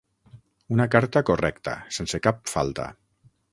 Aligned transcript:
Una 0.75 0.87
carta 0.95 1.23
correcta, 1.27 1.77
sense 1.99 2.23
cap 2.29 2.43
falta. 2.57 2.89